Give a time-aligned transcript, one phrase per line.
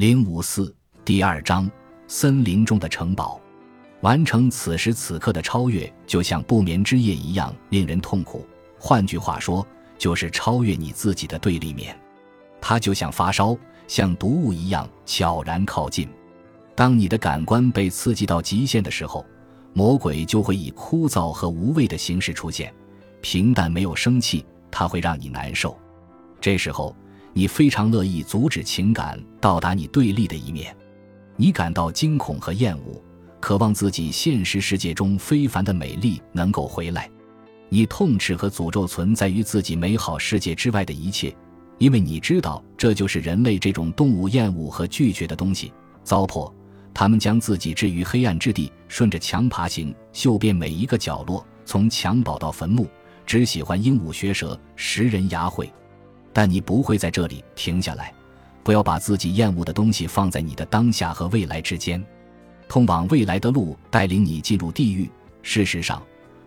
[0.00, 0.74] 零五四
[1.04, 1.70] 第二章：
[2.06, 3.38] 森林中的城堡。
[4.00, 8.46] 完成此时此刻的超越，就像不眠之夜一样令人痛苦。
[8.78, 9.66] 换句话说，
[9.98, 11.94] 就是超越你自己的对立面。
[12.62, 13.54] 它就像发烧，
[13.86, 16.08] 像毒物一样悄然靠近。
[16.74, 19.22] 当你的感官被刺激到极限的时候，
[19.74, 22.72] 魔鬼就会以枯燥和无味的形式出现。
[23.20, 25.78] 平淡没有生气，它会让你难受。
[26.40, 26.96] 这时候。
[27.32, 30.76] 你非常乐意阻止情感到达你对立的一面，
[31.36, 33.02] 你感到惊恐和厌恶，
[33.38, 37.08] 渴望自己现实世界中非凡的美丽能够回来。
[37.68, 41.34] 你痛斥和诅咒存在于自己美好世界之外的一切，
[41.78, 45.72] 因为你知道这就是人类这种动物厌恶和拒绝的东西。
[46.02, 46.52] 糟粕，
[46.92, 52.88] 他们将自己置于黑暗之地，顺着墙爬行，嗅遍每一个角落，从襁褓到坟墓，
[53.24, 55.72] 只喜欢鹦鹉学舌，食人牙慧。
[56.32, 58.12] 但你不会在这里停下来，
[58.62, 62.04] 不要把自己厌恶的东西放在你的当下和未来之间。
[62.68, 65.10] 通往未来的路带领你进入地狱，
[65.42, 66.00] 事实上，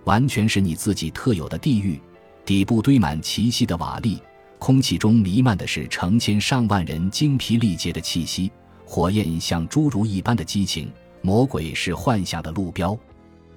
[0.06, 2.00] 完全是你自己特有的地狱。
[2.46, 4.20] 底部堆满奇稀的瓦砾，
[4.60, 8.52] 空气中弥漫的是成千上万人精疲力竭的气息，
[8.86, 12.98] 火焰像侏儒一般的激情，魔鬼是幻想的路标。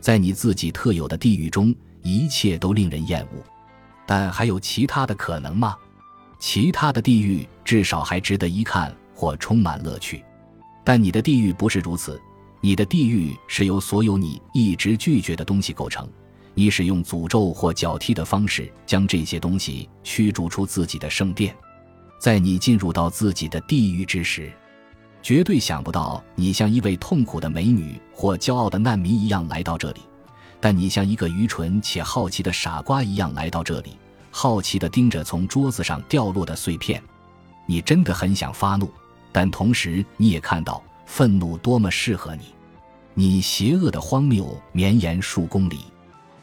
[0.01, 3.43] 在你自己特有的地狱中，一切都令人厌恶。
[4.07, 5.77] 但还有其他的可能吗？
[6.39, 10.25] 其他的地狱至少还值得一看或充满乐趣，
[10.85, 12.21] 但你的地狱不是如此。
[12.61, 16.09] 你的地狱是由所有你一直拒绝的东西构成。
[16.55, 21.55] 你使用诅咒或脚踢的方式将这些东西驱逐出自己的圣殿。
[22.19, 24.51] 在你进入到自己的地狱之时，
[25.23, 30.01] 绝对想不到你像一位痛苦的美女或骄傲的难民一样来到这里，
[30.59, 33.91] 但你像一个愚蠢且好奇的傻瓜一样来到这里。
[34.39, 37.03] 好奇地盯着从桌子上掉落的碎片，
[37.65, 38.87] 你真的很想发怒，
[39.33, 42.43] 但同时你也看到愤怒多么适合你。
[43.15, 45.79] 你邪恶的荒谬绵延数公里，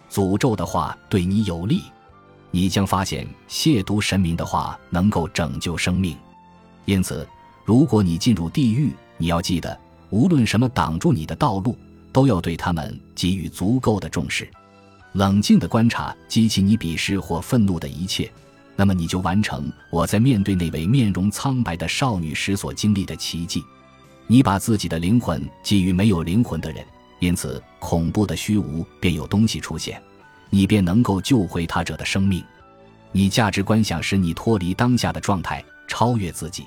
[0.10, 1.84] 诅咒的话对你有利，
[2.50, 6.18] 你将发现亵渎神明的话能够拯救生命。
[6.86, 7.28] 因此，
[7.64, 11.78] 如果你进入地狱，你要记得，无论什么挡住你的道路，
[12.12, 14.50] 都要对他们给予足够的重视。
[15.14, 18.32] 冷静的观察激起你鄙视或愤怒的一切，
[18.76, 23.64] 那么你就完成我在面对那位面容苍白的少女时所经历的奇迹。
[24.26, 26.84] 你把自己的灵魂给予没有灵魂的人，
[27.20, 30.02] 因此恐怖的虚无便有东西出现，
[30.50, 32.44] 你便能够救回他者的生命。
[33.12, 36.66] 你价值观想使你脱离当下的状态，超越自己，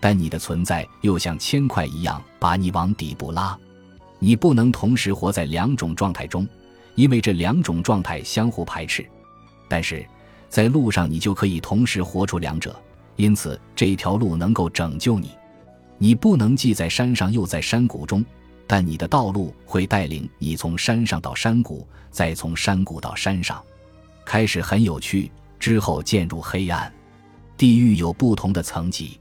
[0.00, 3.56] 但你的存在又像铅块一样把你往底部拉。
[4.18, 6.44] 你不能同时活在两种状态中。
[6.94, 9.04] 因为这两种状态相互排斥，
[9.68, 10.04] 但是
[10.48, 12.80] 在路上你就可以同时活出两者，
[13.16, 15.30] 因此这条路能够拯救你。
[15.98, 18.24] 你不能既在山上又在山谷中，
[18.66, 23.62] 但你的道路会带领你从山上到山谷，再从山谷到山上。
[24.24, 26.92] 开始很有趣，之后渐入黑暗。
[27.56, 29.20] 地狱有不同的层级，